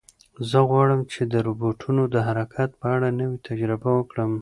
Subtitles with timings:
[0.49, 4.31] زه غواړم چې د روبوټونو د حرکت په اړه نوې تجربه وکړم.